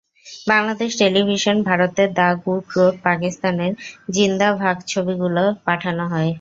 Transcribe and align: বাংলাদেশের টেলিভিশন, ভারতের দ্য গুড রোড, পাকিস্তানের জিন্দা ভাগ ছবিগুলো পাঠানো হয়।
বাংলাদেশের 0.47 0.99
টেলিভিশন, 1.01 1.57
ভারতের 1.69 2.09
দ্য 2.13 2.27
গুড 2.43 2.63
রোড, 2.75 2.95
পাকিস্তানের 3.07 3.71
জিন্দা 4.09 4.47
ভাগ 4.61 4.75
ছবিগুলো 4.91 5.43
পাঠানো 5.67 6.03
হয়। 6.11 6.29